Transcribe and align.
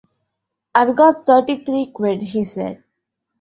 “I’ve 0.73 0.95
got 0.95 1.27
thirty-three 1.27 1.91
quid,” 1.93 2.23
he 2.23 2.43
said. 2.43 2.83